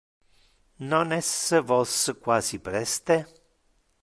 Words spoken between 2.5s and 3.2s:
preste?